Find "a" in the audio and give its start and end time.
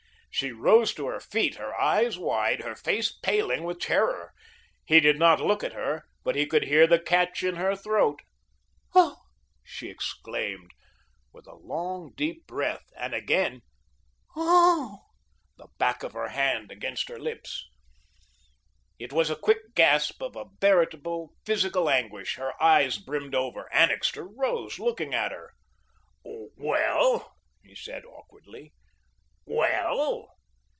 11.47-11.55, 19.29-19.35, 20.37-20.45